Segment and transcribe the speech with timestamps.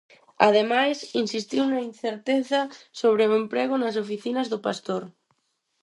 [0.47, 2.59] Ademais, insistiu na "incerteza"
[2.99, 5.01] sobre o emprego nas oficinas do Pastor.